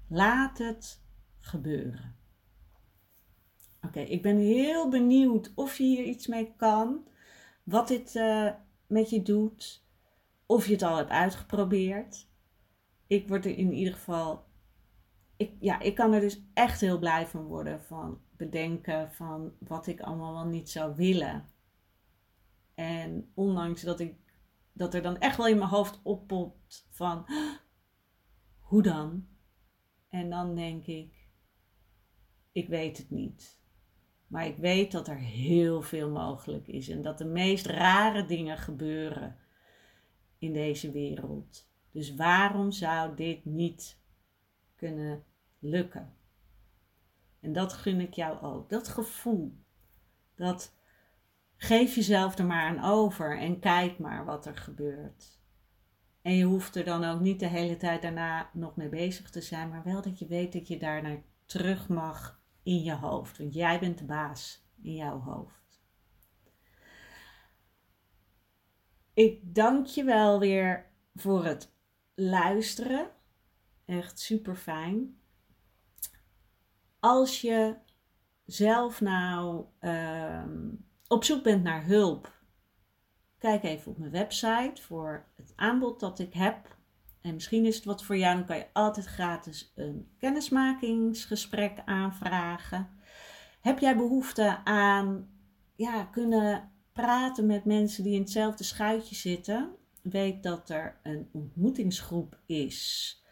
Laat 0.07 0.57
het 0.57 1.01
gebeuren. 1.39 2.15
Oké, 3.81 3.99
ik 3.99 4.21
ben 4.21 4.37
heel 4.37 4.89
benieuwd 4.89 5.51
of 5.55 5.77
je 5.77 5.83
hier 5.83 6.03
iets 6.03 6.27
mee 6.27 6.53
kan, 6.57 7.07
wat 7.63 7.87
dit 7.87 8.15
uh, 8.15 8.51
met 8.87 9.09
je 9.09 9.21
doet, 9.21 9.85
of 10.45 10.65
je 10.65 10.71
het 10.71 10.83
al 10.83 10.97
hebt 10.97 11.09
uitgeprobeerd. 11.09 12.27
Ik 13.07 13.27
word 13.27 13.45
er 13.45 13.57
in 13.57 13.73
ieder 13.73 13.93
geval, 13.93 14.45
ik, 15.37 15.51
ja, 15.59 15.79
ik 15.79 15.95
kan 15.95 16.13
er 16.13 16.21
dus 16.21 16.41
echt 16.53 16.81
heel 16.81 16.99
blij 16.99 17.27
van 17.27 17.43
worden 17.43 17.81
van 17.81 18.21
bedenken 18.37 19.11
van 19.11 19.53
wat 19.59 19.87
ik 19.87 20.01
allemaal 20.01 20.33
wel 20.33 20.45
niet 20.45 20.69
zou 20.69 20.95
willen. 20.95 21.45
En 22.73 23.31
ondanks 23.33 23.81
dat 23.81 23.99
ik 23.99 24.15
dat 24.73 24.93
er 24.93 25.01
dan 25.01 25.17
echt 25.17 25.37
wel 25.37 25.47
in 25.47 25.57
mijn 25.57 25.69
hoofd 25.69 25.99
oppopt 26.03 26.87
van 26.89 27.25
hoe 28.59 28.81
dan? 28.81 29.27
En 30.09 30.29
dan 30.29 30.55
denk 30.55 30.85
ik, 30.85 31.27
ik 32.51 32.67
weet 32.67 32.97
het 32.97 33.09
niet. 33.09 33.59
Maar 34.27 34.45
ik 34.45 34.57
weet 34.57 34.91
dat 34.91 35.07
er 35.07 35.17
heel 35.17 35.81
veel 35.81 36.09
mogelijk 36.09 36.67
is 36.67 36.89
en 36.89 37.01
dat 37.01 37.17
de 37.17 37.25
meest 37.25 37.65
rare 37.65 38.25
dingen 38.25 38.57
gebeuren 38.57 39.37
in 40.37 40.53
deze 40.53 40.91
wereld. 40.91 41.69
Dus 41.95 42.15
waarom 42.15 42.71
zou 42.71 43.15
dit 43.15 43.45
niet 43.45 43.99
kunnen 44.75 45.23
lukken? 45.59 46.13
En 47.39 47.53
dat 47.53 47.73
gun 47.73 47.99
ik 47.99 48.13
jou 48.13 48.41
ook. 48.41 48.69
Dat 48.69 48.87
gevoel. 48.87 49.57
Dat 50.35 50.75
geef 51.55 51.95
jezelf 51.95 52.37
er 52.37 52.45
maar 52.45 52.67
aan 52.67 52.83
over 52.83 53.37
en 53.37 53.59
kijk 53.59 53.99
maar 53.99 54.25
wat 54.25 54.45
er 54.45 54.57
gebeurt. 54.57 55.39
En 56.21 56.33
je 56.33 56.43
hoeft 56.43 56.75
er 56.75 56.83
dan 56.83 57.03
ook 57.03 57.19
niet 57.19 57.39
de 57.39 57.47
hele 57.47 57.77
tijd 57.77 58.01
daarna 58.01 58.49
nog 58.53 58.75
mee 58.75 58.89
bezig 58.89 59.29
te 59.29 59.41
zijn, 59.41 59.69
maar 59.69 59.83
wel 59.83 60.01
dat 60.01 60.19
je 60.19 60.27
weet 60.27 60.53
dat 60.53 60.67
je 60.67 60.77
daar 60.77 61.01
naar 61.01 61.23
terug 61.45 61.87
mag 61.87 62.41
in 62.63 62.83
je 62.83 62.95
hoofd. 62.95 63.37
Want 63.37 63.53
jij 63.53 63.79
bent 63.79 63.97
de 63.97 64.05
baas 64.05 64.67
in 64.81 64.95
jouw 64.95 65.19
hoofd. 65.19 65.83
Ik 69.13 69.55
dank 69.55 69.85
je 69.85 70.03
wel 70.03 70.39
weer 70.39 70.91
voor 71.13 71.45
het 71.45 71.73
luisteren. 72.15 73.09
Echt 73.85 74.19
super 74.19 74.55
fijn. 74.55 75.19
Als 76.99 77.41
je 77.41 77.75
zelf 78.45 79.01
nou 79.01 79.65
ehm, 79.79 80.69
op 81.07 81.23
zoek 81.23 81.43
bent 81.43 81.63
naar 81.63 81.85
hulp, 81.85 82.33
kijk 83.37 83.63
even 83.63 83.91
op 83.91 83.97
mijn 83.97 84.11
website 84.11 84.81
voor 84.81 85.25
het 85.35 85.53
aanbod 85.55 85.99
dat 85.99 86.19
ik 86.19 86.33
heb. 86.33 86.77
En 87.21 87.33
misschien 87.33 87.65
is 87.65 87.75
het 87.75 87.85
wat 87.85 88.03
voor 88.03 88.17
jou, 88.17 88.35
dan 88.35 88.45
kan 88.45 88.57
je 88.57 88.67
altijd 88.73 89.05
gratis 89.05 89.71
een 89.75 90.09
kennismakingsgesprek 90.17 91.81
aanvragen. 91.85 92.89
Heb 93.61 93.79
jij 93.79 93.97
behoefte 93.97 94.63
aan 94.63 95.29
ja, 95.75 96.03
kunnen 96.03 96.71
praten 96.91 97.45
met 97.45 97.65
mensen 97.65 98.03
die 98.03 98.13
in 98.13 98.21
hetzelfde 98.21 98.63
schuitje 98.63 99.15
zitten? 99.15 99.75
Weet 100.11 100.43
dat 100.43 100.69
er 100.69 100.99
een 101.03 101.29
ontmoetingsgroep 101.31 102.39
is. 102.45 103.23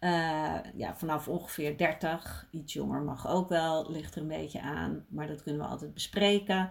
Uh, 0.00 0.58
ja, 0.74 0.96
vanaf 0.96 1.28
ongeveer 1.28 1.76
30. 1.76 2.48
Iets 2.50 2.72
jonger 2.72 3.02
mag 3.02 3.28
ook 3.28 3.48
wel, 3.48 3.90
ligt 3.90 4.14
er 4.14 4.20
een 4.20 4.28
beetje 4.28 4.60
aan, 4.60 5.06
maar 5.08 5.26
dat 5.26 5.42
kunnen 5.42 5.62
we 5.62 5.68
altijd 5.68 5.94
bespreken. 5.94 6.70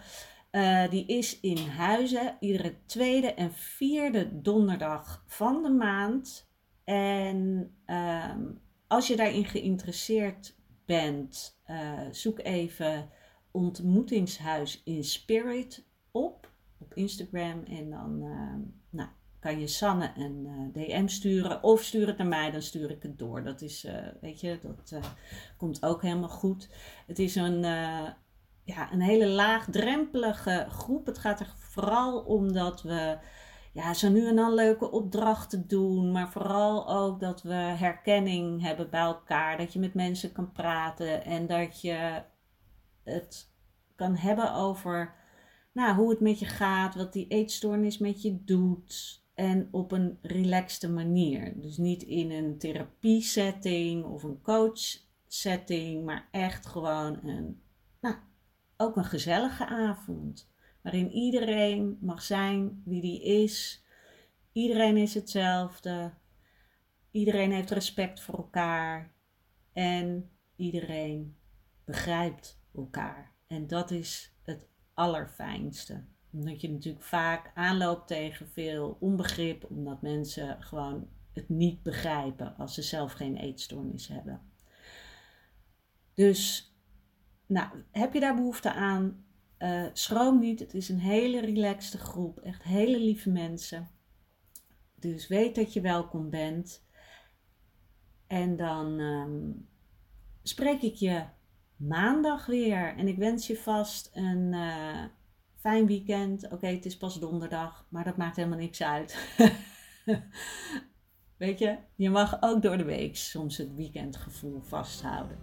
Uh, 0.51 0.89
die 0.89 1.05
is 1.05 1.39
in 1.39 1.57
Huizen 1.57 2.37
iedere 2.39 2.75
tweede 2.85 3.33
en 3.33 3.53
vierde 3.53 4.41
donderdag 4.41 5.23
van 5.27 5.63
de 5.63 5.69
maand. 5.69 6.49
En 6.83 7.71
uh, 7.87 8.35
als 8.87 9.07
je 9.07 9.15
daarin 9.15 9.45
geïnteresseerd 9.45 10.55
bent, 10.85 11.59
uh, 11.67 11.99
zoek 12.11 12.39
even 12.39 13.09
ontmoetingshuis 13.51 14.81
in 14.83 15.03
spirit 15.03 15.87
op 16.11 16.53
op 16.77 16.93
Instagram 16.93 17.63
en 17.63 17.89
dan 17.89 18.21
ehm, 18.21 18.59
nou, 18.89 19.09
kan 19.45 19.59
je 19.59 19.67
Sanne 19.67 20.11
een 20.17 20.45
uh, 20.45 20.85
DM 20.87 21.07
sturen 21.07 21.63
of 21.63 21.81
stuur 21.81 22.07
het 22.07 22.17
naar 22.17 22.27
mij, 22.27 22.51
dan 22.51 22.61
stuur 22.61 22.91
ik 22.91 23.03
het 23.03 23.19
door. 23.19 23.43
Dat 23.43 23.61
is, 23.61 23.85
uh, 23.85 23.93
weet 24.21 24.39
je, 24.39 24.59
dat 24.61 24.91
uh, 24.93 25.03
komt 25.57 25.83
ook 25.83 26.01
helemaal 26.01 26.29
goed. 26.29 26.69
Het 27.07 27.19
is 27.19 27.35
een, 27.35 27.61
ja, 28.63 28.91
een 28.91 29.01
hele 29.01 29.27
laagdrempelige 29.27 30.65
groep. 30.69 31.05
Het 31.05 31.17
gaat 31.17 31.39
er 31.39 31.53
vooral 31.57 32.19
om 32.19 32.53
dat 32.53 32.81
we 32.81 33.17
ja, 33.73 33.93
zo 33.93 34.09
nu 34.09 34.27
en 34.27 34.35
dan 34.35 34.53
leuke 34.53 34.91
opdrachten 34.91 35.67
doen, 35.67 36.11
maar 36.11 36.31
vooral 36.31 36.89
ook 36.89 37.19
dat 37.19 37.41
we 37.41 37.53
herkenning 37.53 38.61
hebben 38.61 38.89
bij 38.89 39.01
elkaar. 39.01 39.57
Dat 39.57 39.73
je 39.73 39.79
met 39.79 39.93
mensen 39.93 40.31
kan 40.31 40.51
praten 40.51 41.25
en 41.25 41.47
dat 41.47 41.81
je 41.81 42.23
het 43.03 43.51
kan 43.95 44.15
hebben 44.15 44.53
over 44.53 45.13
nou, 45.75 45.95
hoe 45.95 46.09
het 46.09 46.19
met 46.19 46.39
je 46.39 46.45
gaat, 46.45 46.95
wat 46.95 47.13
die 47.13 47.27
eetstoornis 47.27 47.97
met 47.97 48.21
je 48.21 48.43
doet. 48.43 49.24
En 49.35 49.67
op 49.71 49.91
een 49.91 50.17
relaxte 50.21 50.89
manier. 50.89 51.61
Dus 51.61 51.77
niet 51.77 52.03
in 52.03 52.31
een 52.31 52.57
therapie 52.57 53.21
setting 53.21 54.03
of 54.03 54.23
een 54.23 54.41
coach 54.41 55.03
setting, 55.27 56.05
maar 56.05 56.27
echt 56.31 56.65
gewoon 56.65 57.19
een, 57.23 57.61
nou, 58.01 58.15
ook 58.77 58.95
een 58.95 59.05
gezellige 59.05 59.65
avond. 59.65 60.49
Waarin 60.81 61.11
iedereen 61.11 61.97
mag 62.01 62.21
zijn 62.21 62.81
wie 62.85 63.01
die 63.01 63.23
is. 63.23 63.83
Iedereen 64.51 64.97
is 64.97 65.13
hetzelfde. 65.13 66.13
Iedereen 67.11 67.51
heeft 67.51 67.71
respect 67.71 68.21
voor 68.21 68.35
elkaar. 68.35 69.13
En 69.73 70.29
iedereen 70.55 71.37
begrijpt 71.85 72.61
elkaar. 72.75 73.35
En 73.47 73.67
dat 73.67 73.91
is 73.91 74.35
het 74.43 74.67
allerfijnste 74.93 76.05
omdat 76.35 76.61
je 76.61 76.71
natuurlijk 76.71 77.05
vaak 77.05 77.51
aanloopt 77.53 78.07
tegen 78.07 78.47
veel 78.47 78.97
onbegrip, 78.99 79.65
omdat 79.69 80.01
mensen 80.01 80.63
gewoon 80.63 81.07
het 81.33 81.49
niet 81.49 81.83
begrijpen 81.83 82.55
als 82.57 82.73
ze 82.73 82.81
zelf 82.81 83.11
geen 83.11 83.37
eetstoornis 83.37 84.07
hebben. 84.07 84.41
Dus, 86.13 86.73
nou, 87.45 87.69
heb 87.91 88.13
je 88.13 88.19
daar 88.19 88.35
behoefte 88.35 88.73
aan? 88.73 89.23
Uh, 89.59 89.85
schroom 89.93 90.39
niet, 90.39 90.59
het 90.59 90.73
is 90.73 90.89
een 90.89 90.99
hele 90.99 91.39
relaxte 91.39 91.97
groep, 91.97 92.39
echt 92.39 92.63
hele 92.63 92.99
lieve 92.99 93.29
mensen. 93.29 93.89
Dus 94.95 95.27
weet 95.27 95.55
dat 95.55 95.73
je 95.73 95.81
welkom 95.81 96.29
bent. 96.29 96.83
En 98.27 98.55
dan 98.55 98.99
um, 98.99 99.67
spreek 100.43 100.81
ik 100.81 100.95
je 100.95 101.23
maandag 101.75 102.45
weer. 102.45 102.95
En 102.97 103.07
ik 103.07 103.17
wens 103.17 103.47
je 103.47 103.57
vast 103.57 104.09
een. 104.13 104.53
Uh, 104.53 105.03
fijn 105.65 105.85
weekend. 105.85 106.47
Oké, 106.51 106.67
het 106.67 106.85
is 106.85 106.97
pas 106.97 107.19
donderdag, 107.19 107.85
maar 107.89 108.03
dat 108.03 108.17
maakt 108.17 108.35
helemaal 108.35 108.57
niks 108.57 108.83
uit. 108.83 109.17
Weet 111.37 111.59
je, 111.59 111.77
je 111.95 112.09
mag 112.09 112.37
ook 112.39 112.61
door 112.61 112.77
de 112.77 112.83
week 112.83 113.15
soms 113.15 113.57
het 113.57 113.75
weekendgevoel 113.75 114.61
vasthouden. 114.61 115.37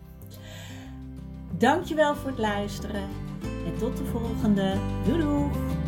Dankjewel 1.58 2.14
voor 2.14 2.30
het 2.30 2.38
luisteren 2.38 3.08
en 3.42 3.78
tot 3.78 3.96
de 3.96 4.04
volgende. 4.04 4.78
Doei 5.04 5.20
doei! 5.20 5.81